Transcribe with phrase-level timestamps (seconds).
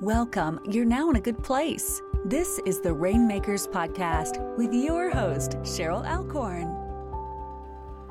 [0.00, 0.60] Welcome.
[0.70, 2.00] You're now in a good place.
[2.24, 6.72] This is the Rainmakers Podcast with your host, Cheryl Alcorn.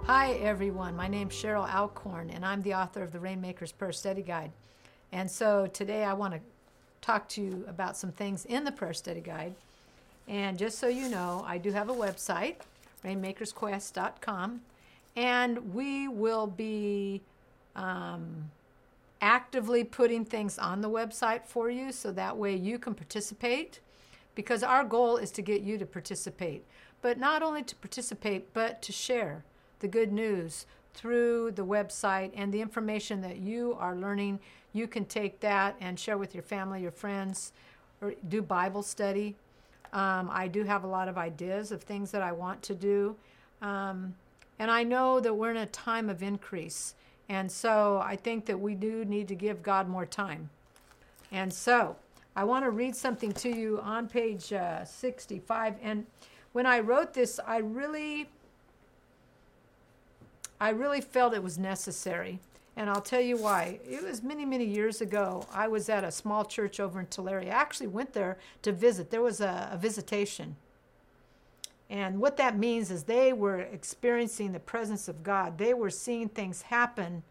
[0.03, 0.97] Hi, everyone.
[0.97, 4.51] My name's Cheryl Alcorn, and I'm the author of the Rainmakers Prayer Study Guide.
[5.13, 6.41] And so today I want to
[6.99, 9.55] talk to you about some things in the Prayer Study Guide.
[10.27, 12.55] And just so you know, I do have a website,
[13.05, 14.59] rainmakersquest.com,
[15.15, 17.21] and we will be
[17.77, 18.49] um,
[19.21, 23.79] actively putting things on the website for you so that way you can participate
[24.35, 26.63] because our goal is to get you to participate.
[27.01, 29.43] But not only to participate, but to share
[29.79, 34.39] the good news through the website and the information that you are learning.
[34.73, 37.53] You can take that and share with your family, your friends,
[38.01, 39.35] or do Bible study.
[39.93, 43.15] Um, I do have a lot of ideas of things that I want to do.
[43.61, 44.15] Um,
[44.59, 46.95] and I know that we're in a time of increase.
[47.29, 50.49] And so I think that we do need to give God more time.
[51.31, 51.95] And so
[52.35, 55.75] I want to read something to you on page uh, 65.
[55.81, 56.05] And
[56.53, 58.29] when I wrote this, I really,
[60.61, 62.39] I really felt it was necessary.
[62.77, 63.79] And I'll tell you why.
[63.89, 65.47] It was many, many years ago.
[65.51, 67.41] I was at a small church over in Tulare.
[67.41, 69.09] I actually went there to visit.
[69.09, 70.55] There was a, a visitation.
[71.89, 75.57] And what that means is they were experiencing the presence of God.
[75.57, 77.23] They were seeing things happen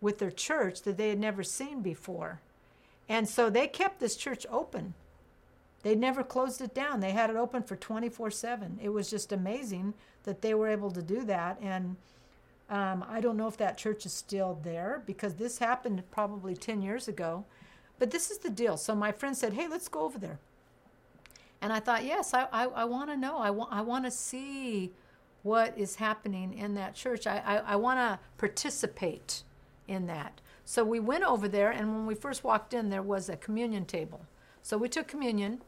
[0.00, 2.40] with their church that they had never seen before.
[3.08, 4.94] And so they kept this church open.
[5.82, 7.00] They never closed it down.
[7.00, 8.78] They had it open for 24 7.
[8.82, 11.58] It was just amazing that they were able to do that.
[11.60, 11.96] And
[12.68, 16.82] um, I don't know if that church is still there because this happened probably 10
[16.82, 17.44] years ago.
[17.98, 18.76] But this is the deal.
[18.76, 20.38] So my friend said, Hey, let's go over there.
[21.62, 23.38] And I thought, yes, I, I, I want to know.
[23.38, 24.92] I, wa- I want to see
[25.42, 27.26] what is happening in that church.
[27.26, 29.42] I, I, I want to participate
[29.88, 30.40] in that.
[30.64, 33.84] So we went over there, and when we first walked in, there was a communion
[33.84, 34.20] table.
[34.62, 35.62] So we took communion,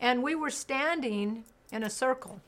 [0.00, 2.40] and we were standing in a circle.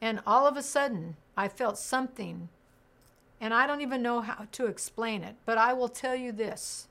[0.00, 2.48] And all of a sudden, I felt something,
[3.40, 6.88] and I don't even know how to explain it, but I will tell you this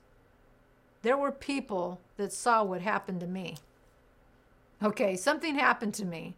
[1.02, 3.56] there were people that saw what happened to me.
[4.82, 6.34] Okay, something happened to me.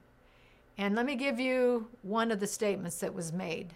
[0.76, 3.74] And let me give you one of the statements that was made.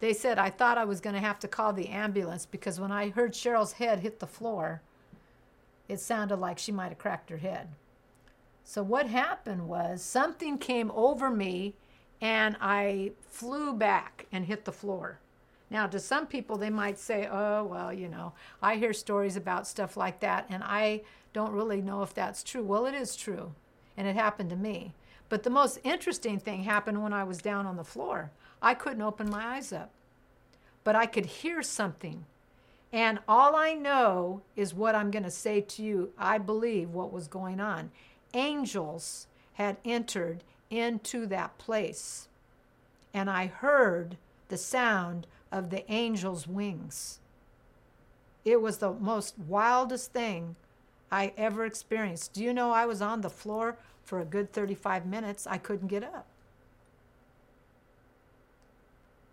[0.00, 2.90] They said, I thought I was going to have to call the ambulance because when
[2.90, 4.82] I heard Cheryl's head hit the floor,
[5.88, 7.68] it sounded like she might have cracked her head.
[8.64, 11.74] So, what happened was something came over me
[12.20, 15.18] and I flew back and hit the floor.
[15.72, 19.66] Now, to some people, they might say, oh, well, you know, I hear stories about
[19.66, 21.00] stuff like that and I
[21.32, 22.62] don't really know if that's true.
[22.62, 23.54] Well, it is true,
[23.96, 24.92] and it happened to me.
[25.30, 28.30] But the most interesting thing happened when I was down on the floor.
[28.60, 29.88] I couldn't open my eyes up,
[30.84, 32.26] but I could hear something.
[32.92, 36.12] And all I know is what I'm going to say to you.
[36.18, 37.90] I believe what was going on.
[38.34, 42.28] Angels had entered into that place,
[43.14, 44.18] and I heard
[44.48, 47.20] the sound of the angel's wings.
[48.44, 50.56] It was the most wildest thing
[51.10, 52.32] I ever experienced.
[52.32, 55.46] Do you know I was on the floor for a good 35 minutes?
[55.46, 56.26] I couldn't get up.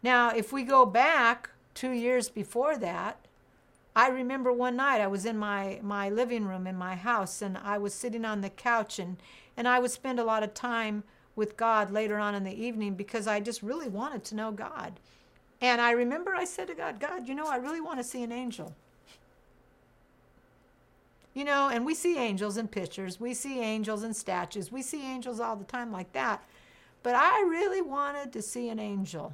[0.03, 3.25] Now, if we go back two years before that,
[3.95, 7.57] I remember one night I was in my, my living room in my house and
[7.57, 9.17] I was sitting on the couch and,
[9.57, 11.03] and I would spend a lot of time
[11.35, 14.99] with God later on in the evening because I just really wanted to know God.
[15.61, 18.23] And I remember I said to God, God, you know, I really want to see
[18.23, 18.73] an angel.
[21.33, 25.05] You know, and we see angels in pictures, we see angels in statues, we see
[25.05, 26.43] angels all the time like that.
[27.03, 29.33] But I really wanted to see an angel.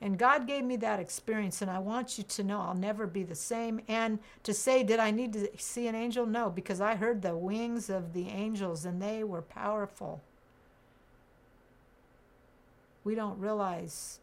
[0.00, 3.22] And God gave me that experience, and I want you to know I'll never be
[3.22, 3.80] the same.
[3.88, 6.26] And to say, did I need to see an angel?
[6.26, 10.20] No, because I heard the wings of the angels, and they were powerful.
[13.02, 14.18] We don't realize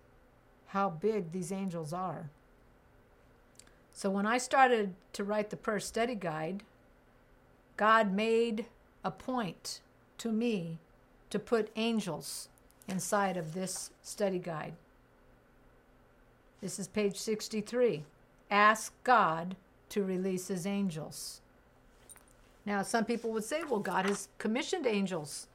[0.71, 2.29] how big these angels are.
[3.93, 6.63] So when I started to write the prayer study guide,
[7.75, 8.65] God made
[9.03, 9.81] a point
[10.19, 10.77] to me
[11.29, 12.47] to put angels
[12.87, 14.73] inside of this study guide.
[16.61, 18.03] This is page 63.
[18.49, 19.57] Ask God
[19.89, 21.41] to release his angels.
[22.65, 25.47] Now, some people would say, well, God has commissioned angels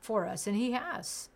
[0.00, 1.30] for us, and he has.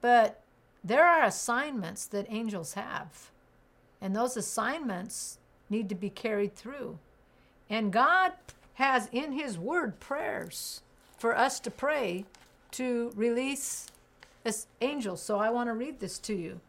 [0.00, 0.40] But
[0.88, 3.30] there are assignments that angels have.
[4.00, 5.38] And those assignments
[5.68, 6.98] need to be carried through.
[7.68, 8.32] And God
[8.74, 10.82] has in His Word prayers
[11.18, 12.24] for us to pray
[12.72, 13.88] to release
[14.80, 15.22] angels.
[15.22, 16.60] So I want to read this to you.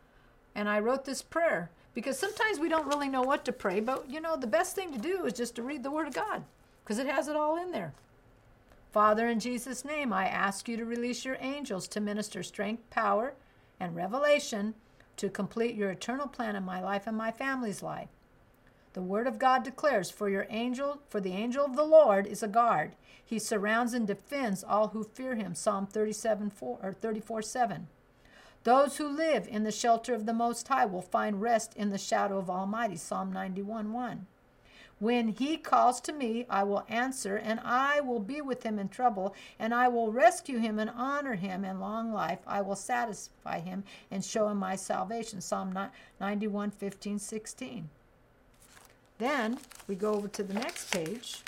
[0.55, 4.09] And I wrote this prayer Because sometimes we don't really know what to pray, but
[4.09, 6.43] you know, the best thing to do is just to read the Word of God
[6.83, 7.93] because it has it all in there.
[8.91, 13.33] Father, in Jesus' name, I ask you to release your angels to minister strength, power,
[13.79, 14.75] and revelation
[15.17, 18.09] to complete your eternal plan in my life and my family's life.
[18.93, 22.41] The word of God declares, For your angel, for the angel of the Lord is
[22.41, 22.95] a guard.
[23.23, 25.53] He surrounds and defends all who fear him.
[25.53, 27.87] Psalm 37 4 or 34 7.
[28.63, 31.97] Those who live in the shelter of the Most High will find rest in the
[31.97, 32.97] shadow of Almighty.
[32.97, 34.27] Psalm 91 1.
[34.99, 38.89] When he calls to me, I will answer, and I will be with him in
[38.89, 42.39] trouble, and I will rescue him and honor him in long life.
[42.45, 45.39] I will satisfy him and show him my salvation.
[45.39, 45.77] Psalm
[46.19, 47.89] 91 15 16.
[49.19, 51.43] Then we go over to the next page.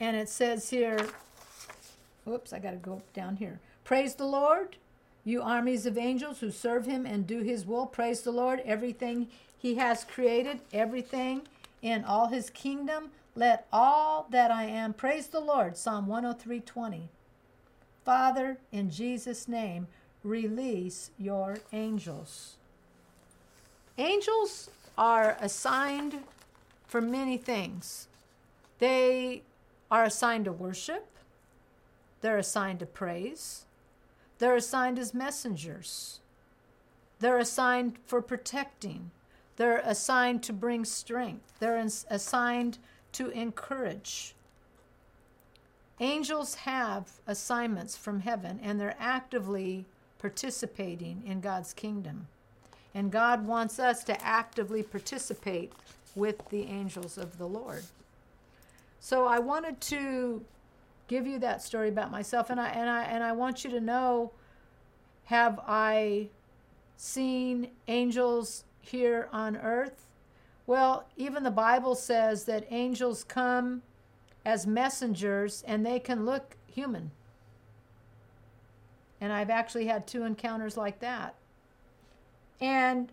[0.00, 0.98] And it says here,
[2.26, 3.60] oops, I got to go down here.
[3.84, 4.76] Praise the Lord,
[5.24, 7.86] you armies of angels who serve him and do his will.
[7.86, 9.28] Praise the Lord, everything
[9.60, 11.42] he has created, everything
[11.82, 13.10] in all his kingdom.
[13.34, 15.76] Let all that I am praise the Lord.
[15.76, 17.10] Psalm 103 20.
[18.04, 19.86] Father, in Jesus' name,
[20.24, 22.56] release your angels.
[23.98, 26.20] Angels are assigned
[26.86, 28.08] for many things.
[28.78, 29.42] They
[29.90, 31.06] are assigned to worship,
[32.22, 33.66] they're assigned to praise,
[34.38, 36.20] they're assigned as messengers,
[37.18, 39.10] they're assigned for protecting,
[39.60, 42.78] they're assigned to bring strength, they're assigned
[43.12, 44.34] to encourage.
[46.00, 49.84] Angels have assignments from heaven and they're actively
[50.18, 52.26] participating in God's kingdom.
[52.94, 55.74] And God wants us to actively participate
[56.16, 57.84] with the angels of the Lord.
[58.98, 60.42] So I wanted to
[61.06, 63.80] give you that story about myself and I and I and I want you to
[63.80, 64.32] know
[65.26, 66.28] have I
[66.96, 70.06] seen angels here on earth?
[70.66, 73.82] Well, even the Bible says that angels come
[74.44, 77.10] as messengers and they can look human.
[79.20, 81.34] And I've actually had two encounters like that.
[82.60, 83.10] And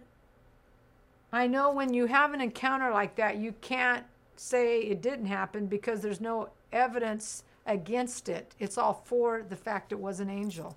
[1.31, 4.05] I know when you have an encounter like that, you can't
[4.35, 8.53] say it didn't happen because there's no evidence against it.
[8.59, 10.75] It's all for the fact it was an angel.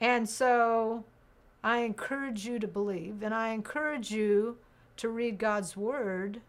[0.00, 1.04] And so
[1.62, 4.56] I encourage you to believe and I encourage you
[4.96, 6.40] to read God's word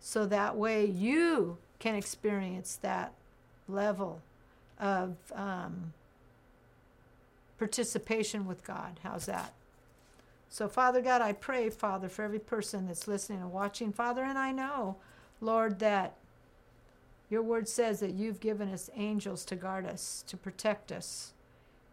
[0.00, 3.12] so that way you can experience that
[3.68, 4.20] level
[4.78, 5.92] of um,
[7.58, 9.00] participation with God.
[9.02, 9.52] How's that?
[10.48, 14.38] So, Father God, I pray, Father, for every person that's listening and watching, Father, and
[14.38, 14.96] I know,
[15.40, 16.16] Lord, that
[17.28, 21.32] your word says that you've given us angels to guard us, to protect us.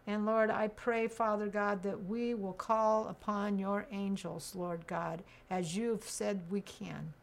[0.06, 5.22] And Lord, I pray, Father God, that we will call upon your angels, Lord God,
[5.48, 7.14] as you've said we can.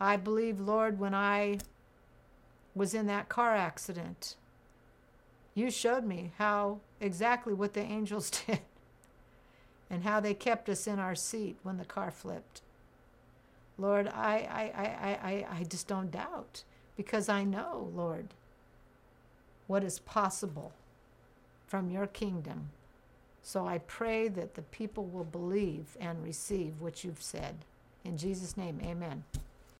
[0.00, 1.58] I believe, Lord, when I
[2.74, 4.34] was in that car accident,
[5.54, 8.60] you showed me how exactly what the angels did
[9.88, 12.62] and how they kept us in our seat when the car flipped.
[13.78, 16.64] Lord, I, I, I, I, I just don't doubt
[16.96, 18.28] because I know, Lord,
[19.66, 20.72] what is possible
[21.70, 22.68] from your kingdom.
[23.42, 27.54] So I pray that the people will believe and receive what you've said.
[28.04, 29.22] In Jesus' name, amen.